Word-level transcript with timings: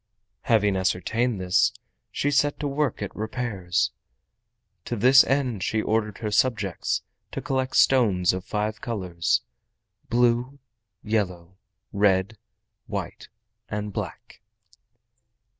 Having 0.45 0.77
ascertained 0.77 1.39
this, 1.39 1.71
she 2.09 2.31
set 2.31 2.59
to 2.59 2.67
work 2.67 3.03
at 3.03 3.15
repairs. 3.15 3.91
To 4.85 4.95
this 4.95 5.23
end 5.25 5.61
she 5.61 5.79
ordered 5.79 6.17
her 6.17 6.31
subjects 6.31 7.03
to 7.31 7.39
collect 7.39 7.75
stones 7.77 8.33
of 8.33 8.43
five 8.43 8.81
colors—blue, 8.81 10.57
yellow, 11.03 11.55
red, 11.93 12.35
white 12.87 13.29
and 13.69 13.93
black. 13.93 14.41